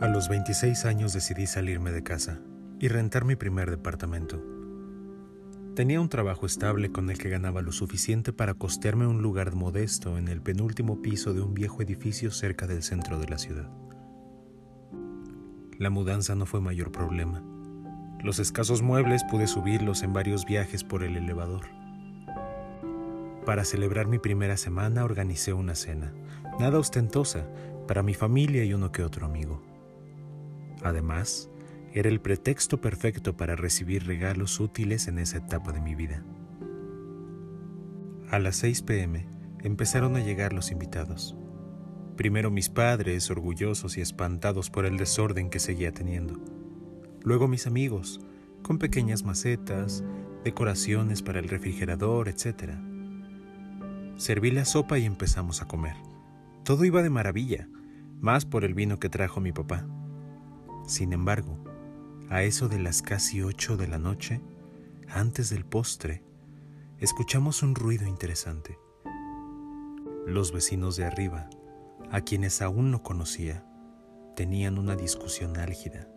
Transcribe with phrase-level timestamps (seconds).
[0.00, 2.40] A los 26 años decidí salirme de casa
[2.78, 4.42] y rentar mi primer departamento.
[5.76, 10.16] Tenía un trabajo estable con el que ganaba lo suficiente para costearme un lugar modesto
[10.16, 13.68] en el penúltimo piso de un viejo edificio cerca del centro de la ciudad.
[15.78, 17.44] La mudanza no fue mayor problema.
[18.24, 21.66] Los escasos muebles pude subirlos en varios viajes por el elevador.
[23.44, 26.14] Para celebrar mi primera semana organicé una cena,
[26.58, 27.46] nada ostentosa,
[27.86, 29.69] para mi familia y uno que otro amigo.
[30.82, 31.50] Además,
[31.92, 36.24] era el pretexto perfecto para recibir regalos útiles en esa etapa de mi vida.
[38.30, 39.26] A las 6 pm
[39.62, 41.36] empezaron a llegar los invitados.
[42.16, 46.38] Primero mis padres, orgullosos y espantados por el desorden que seguía teniendo.
[47.22, 48.20] Luego mis amigos,
[48.62, 50.04] con pequeñas macetas,
[50.44, 52.74] decoraciones para el refrigerador, etc.
[54.16, 55.96] Serví la sopa y empezamos a comer.
[56.62, 57.68] Todo iba de maravilla,
[58.20, 59.86] más por el vino que trajo mi papá.
[60.90, 61.56] Sin embargo,
[62.30, 64.40] a eso de las casi ocho de la noche,
[65.08, 66.24] antes del postre,
[66.98, 68.76] escuchamos un ruido interesante.
[70.26, 71.48] Los vecinos de arriba,
[72.10, 73.64] a quienes aún no conocía,
[74.34, 76.08] tenían una discusión álgida.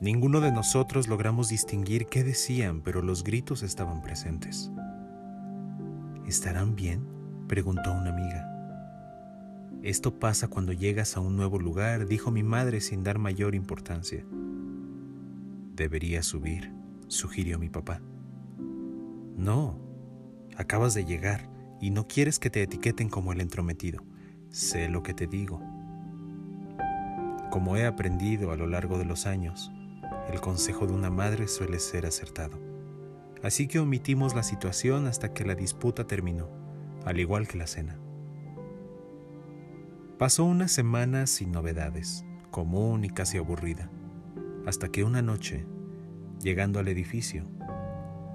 [0.00, 4.72] Ninguno de nosotros logramos distinguir qué decían, pero los gritos estaban presentes.
[6.26, 7.06] ¿Estarán bien?
[7.46, 8.49] preguntó una amiga.
[9.82, 14.26] Esto pasa cuando llegas a un nuevo lugar, dijo mi madre sin dar mayor importancia.
[15.74, 16.70] Deberías subir,
[17.08, 18.02] sugirió mi papá.
[19.38, 19.78] No,
[20.58, 21.48] acabas de llegar
[21.80, 24.04] y no quieres que te etiqueten como el entrometido.
[24.50, 25.62] Sé lo que te digo.
[27.50, 29.72] Como he aprendido a lo largo de los años,
[30.30, 32.58] el consejo de una madre suele ser acertado.
[33.42, 36.50] Así que omitimos la situación hasta que la disputa terminó,
[37.06, 37.98] al igual que la cena.
[40.20, 43.88] Pasó una semana sin novedades, común y casi aburrida
[44.66, 45.64] hasta que una noche,
[46.42, 47.46] llegando al edificio,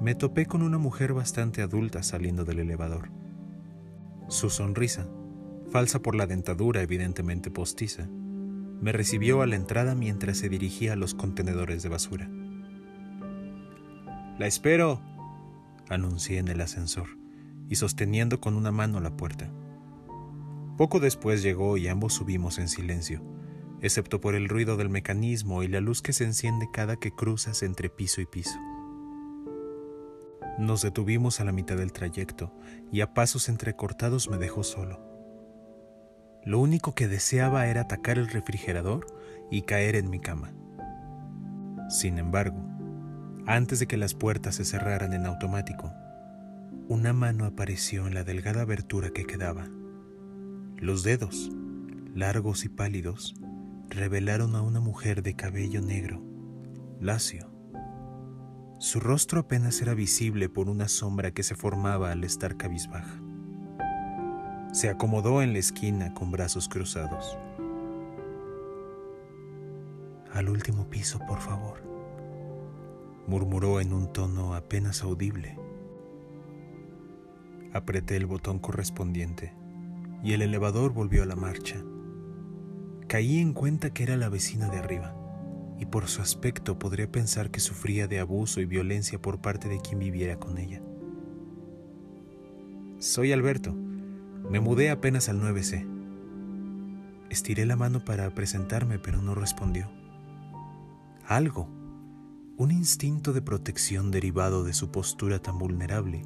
[0.02, 3.12] me topé con una mujer bastante adulta saliendo del elevador.
[4.30, 5.06] Su sonrisa,
[5.70, 10.96] falsa por la dentadura evidentemente postiza, me recibió a la entrada mientras se dirigía a
[10.96, 12.28] los contenedores de basura.
[14.40, 15.02] La espero,
[15.88, 17.10] anuncié en el ascensor
[17.70, 19.52] y sosteniendo con una mano la puerta.
[20.78, 23.22] Poco después llegó y ambos subimos en silencio
[23.86, 27.64] excepto por el ruido del mecanismo y la luz que se enciende cada que cruzas
[27.64, 28.60] entre piso y piso.
[30.58, 32.52] Nos detuvimos a la mitad del trayecto
[32.92, 35.00] y a pasos entrecortados me dejó solo.
[36.44, 39.06] Lo único que deseaba era atacar el refrigerador
[39.52, 40.54] y caer en mi cama.
[41.90, 42.58] Sin embargo,
[43.46, 45.92] antes de que las puertas se cerraran en automático,
[46.88, 49.68] una mano apareció en la delgada abertura que quedaba.
[50.78, 51.54] Los dedos,
[52.14, 53.34] largos y pálidos,
[53.90, 56.22] revelaron a una mujer de cabello negro,
[57.00, 57.50] lacio.
[58.78, 63.22] Su rostro apenas era visible por una sombra que se formaba al estar cabizbaja.
[64.74, 67.38] Se acomodó en la esquina con brazos cruzados.
[70.34, 71.82] Al último piso, por favor,
[73.28, 75.58] murmuró en un tono apenas audible.
[77.72, 79.54] Apreté el botón correspondiente
[80.24, 81.84] y el elevador volvió a la marcha
[83.08, 85.16] caí en cuenta que era la vecina de arriba,
[85.80, 89.80] y por su aspecto podría pensar que sufría de abuso y violencia por parte de
[89.80, 90.82] quien viviera con ella.
[93.00, 93.74] Soy Alberto.
[94.50, 95.86] Me mudé apenas al 9C.
[97.30, 99.90] Estiré la mano para presentarme, pero no respondió.
[101.26, 101.68] Algo,
[102.58, 106.22] un instinto de protección derivado de su postura tan vulnerable,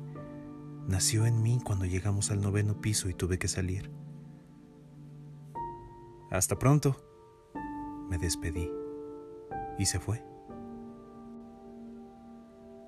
[0.88, 3.91] nació en mí cuando llegamos al noveno piso y tuve que salir.
[6.31, 7.03] Hasta pronto.
[8.09, 8.69] Me despedí
[9.78, 10.23] y se fue.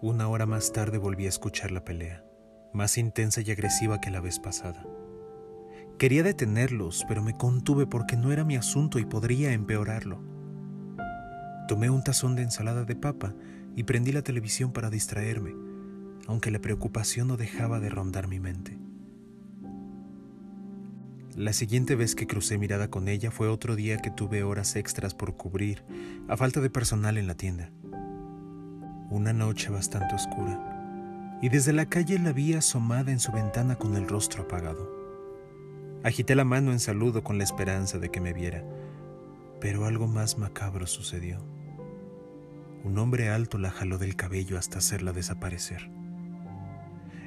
[0.01, 2.23] Una hora más tarde volví a escuchar la pelea,
[2.73, 4.85] más intensa y agresiva que la vez pasada.
[5.99, 10.19] Quería detenerlos, pero me contuve porque no era mi asunto y podría empeorarlo.
[11.67, 13.35] Tomé un tazón de ensalada de papa
[13.75, 15.53] y prendí la televisión para distraerme,
[16.27, 18.77] aunque la preocupación no dejaba de rondar mi mente.
[21.35, 25.13] La siguiente vez que crucé mirada con ella fue otro día que tuve horas extras
[25.13, 25.83] por cubrir,
[26.27, 27.71] a falta de personal en la tienda.
[29.09, 33.95] Una noche bastante oscura, y desde la calle la vi asomada en su ventana con
[33.95, 34.91] el rostro apagado.
[36.03, 38.65] Agité la mano en saludo con la esperanza de que me viera,
[39.61, 41.39] pero algo más macabro sucedió.
[42.83, 45.91] Un hombre alto la jaló del cabello hasta hacerla desaparecer.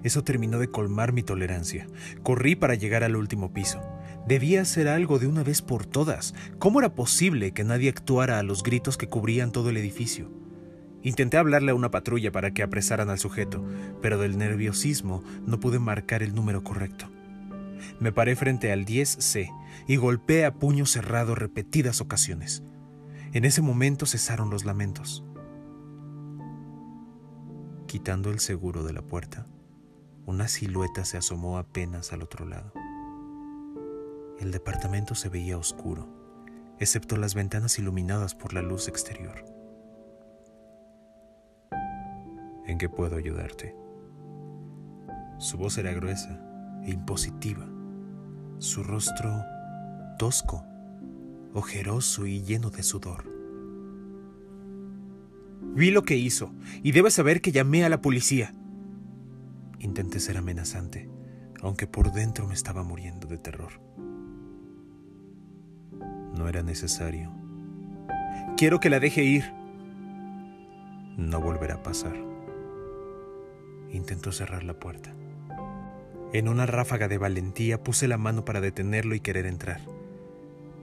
[0.04, 1.88] Eso terminó de colmar mi tolerancia.
[2.22, 3.82] Corrí para llegar al último piso.
[4.28, 6.34] Debía hacer algo de una vez por todas.
[6.58, 10.30] ¿Cómo era posible que nadie actuara a los gritos que cubrían todo el edificio?
[11.02, 13.64] Intenté hablarle a una patrulla para que apresaran al sujeto,
[14.00, 17.10] pero del nerviosismo no pude marcar el número correcto.
[18.00, 19.50] Me paré frente al 10C
[19.86, 22.62] y golpeé a puño cerrado repetidas ocasiones.
[23.32, 25.24] En ese momento cesaron los lamentos.
[27.86, 29.46] Quitando el seguro de la puerta,
[30.26, 32.72] una silueta se asomó apenas al otro lado.
[34.38, 36.08] El departamento se veía oscuro,
[36.78, 39.44] excepto las ventanas iluminadas por la luz exterior.
[42.66, 43.76] ¿En qué puedo ayudarte?
[45.38, 46.40] Su voz era gruesa
[46.84, 47.68] e impositiva,
[48.58, 49.30] su rostro
[50.18, 50.64] tosco,
[51.52, 53.30] ojeroso y lleno de sudor.
[55.74, 58.54] Vi lo que hizo y debes saber que llamé a la policía.
[59.84, 61.10] Intenté ser amenazante,
[61.60, 63.82] aunque por dentro me estaba muriendo de terror.
[66.34, 67.30] No era necesario.
[68.56, 69.44] Quiero que la deje ir.
[71.18, 72.16] No volverá a pasar.
[73.92, 75.14] Intentó cerrar la puerta.
[76.32, 79.82] En una ráfaga de valentía puse la mano para detenerlo y querer entrar.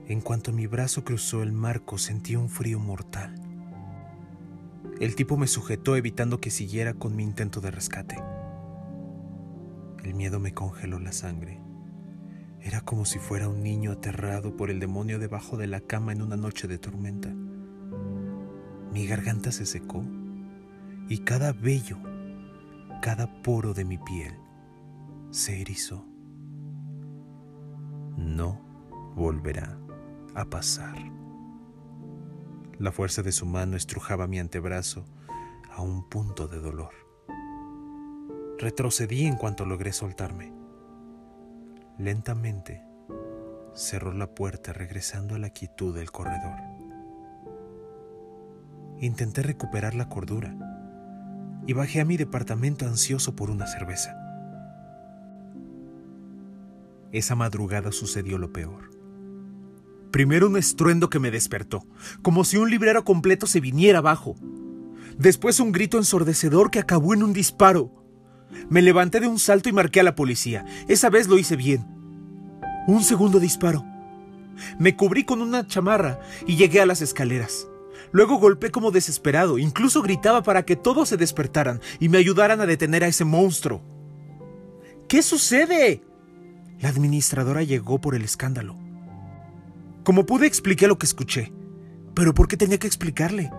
[0.06, 3.34] En cuanto mi brazo cruzó el marco sentí un frío mortal.
[5.00, 8.31] El tipo me sujetó evitando que siguiera con mi intento de rescate.
[10.02, 11.60] El miedo me congeló la sangre.
[12.60, 16.22] Era como si fuera un niño aterrado por el demonio debajo de la cama en
[16.22, 17.28] una noche de tormenta.
[18.92, 20.04] Mi garganta se secó
[21.08, 21.98] y cada vello,
[23.00, 24.34] cada poro de mi piel
[25.30, 26.04] se erizó.
[28.16, 28.60] No
[29.16, 29.78] volverá
[30.34, 30.96] a pasar.
[32.78, 35.04] La fuerza de su mano estrujaba mi antebrazo
[35.70, 36.90] a un punto de dolor.
[38.62, 40.52] Retrocedí en cuanto logré soltarme.
[41.98, 42.80] Lentamente
[43.74, 46.60] cerró la puerta regresando a la quietud del corredor.
[49.00, 50.54] Intenté recuperar la cordura
[51.66, 54.16] y bajé a mi departamento ansioso por una cerveza.
[57.10, 58.90] Esa madrugada sucedió lo peor.
[60.12, 61.84] Primero un estruendo que me despertó,
[62.22, 64.36] como si un librero completo se viniera abajo.
[65.18, 68.01] Después un grito ensordecedor que acabó en un disparo.
[68.68, 70.64] Me levanté de un salto y marqué a la policía.
[70.88, 71.86] Esa vez lo hice bien.
[72.86, 73.84] Un segundo disparo.
[74.78, 77.66] Me cubrí con una chamarra y llegué a las escaleras.
[78.12, 82.66] Luego golpeé como desesperado, incluso gritaba para que todos se despertaran y me ayudaran a
[82.66, 83.82] detener a ese monstruo.
[85.08, 86.02] ¿Qué sucede?
[86.80, 88.76] La administradora llegó por el escándalo.
[90.04, 91.52] Como pude expliqué lo que escuché,
[92.14, 93.50] pero ¿por qué tenía que explicarle?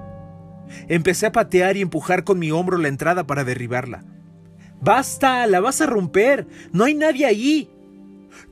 [0.87, 4.03] Empecé a patear y empujar con mi hombro la entrada para derribarla.
[4.83, 6.45] Basta, la vas a romper.
[6.73, 7.69] No hay nadie ahí.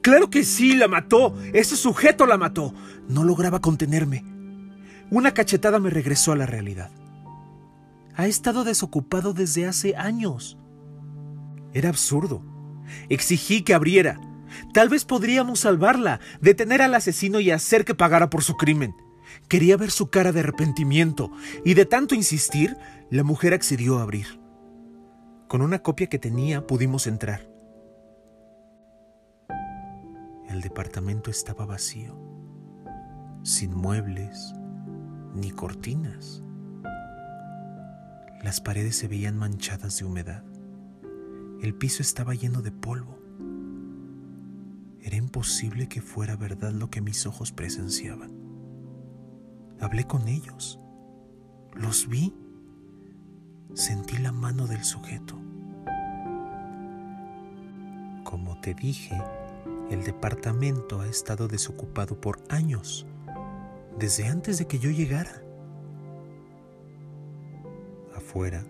[0.02, 1.36] Claro que sí, la mató.
[1.54, 2.74] Ese sujeto la mató.
[3.10, 4.24] No lograba contenerme.
[5.10, 6.90] Una cachetada me regresó a la realidad.
[8.16, 10.58] Ha estado desocupado desde hace años.
[11.74, 12.42] Era absurdo.
[13.10, 14.20] Exigí que abriera.
[14.74, 18.96] Tal vez podríamos salvarla, detener al asesino y hacer que pagara por su crimen.
[19.48, 21.32] Quería ver su cara de arrepentimiento,
[21.64, 22.76] y de tanto insistir,
[23.10, 24.41] la mujer accedió a abrir.
[25.52, 27.42] Con una copia que tenía pudimos entrar.
[30.48, 32.16] El departamento estaba vacío,
[33.44, 34.54] sin muebles
[35.36, 36.42] ni cortinas.
[38.42, 40.46] Las paredes se veían manchadas de humedad.
[41.62, 43.20] El piso estaba lleno de polvo.
[45.02, 48.32] Era imposible que fuera verdad lo que mis ojos presenciaban.
[49.82, 50.80] Hablé con ellos.
[51.74, 52.34] Los vi.
[53.74, 55.40] Sentí la mano del sujeto.
[58.24, 59.22] Como te dije,
[59.90, 63.06] el departamento ha estado desocupado por años,
[63.98, 65.42] desde antes de que yo llegara.
[68.16, 68.64] Afuera,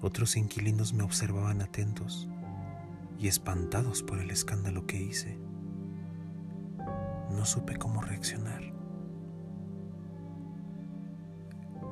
[0.00, 2.28] otros inquilinos me observaban atentos
[3.18, 5.38] y espantados por el escándalo que hice.
[7.30, 8.81] No supe cómo reaccionar.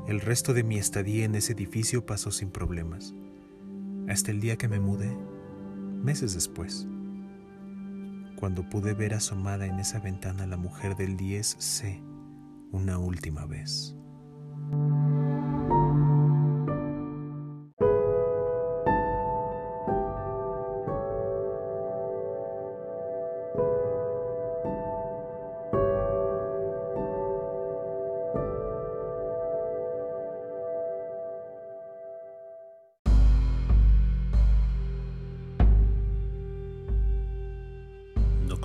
[0.06, 3.14] El resto de mi estadía en ese edificio pasó sin problemas,
[4.08, 5.16] hasta el día que me mudé
[6.02, 6.88] meses después,
[8.36, 12.02] cuando pude ver asomada en esa ventana la mujer del 10C
[12.72, 13.94] una última vez.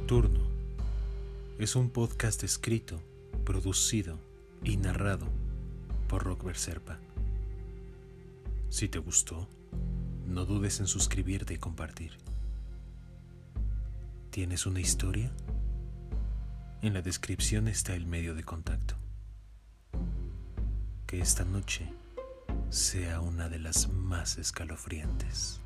[0.05, 0.39] Nocturno
[1.57, 3.01] es un podcast escrito,
[3.43, 4.19] producido
[4.63, 5.25] y narrado
[6.07, 6.99] por Rockver Serpa.
[8.69, 9.49] Si te gustó,
[10.27, 12.19] no dudes en suscribirte y compartir.
[14.29, 15.31] ¿Tienes una historia?
[16.83, 18.93] En la descripción está el medio de contacto.
[21.07, 21.91] Que esta noche
[22.69, 25.61] sea una de las más escalofriantes.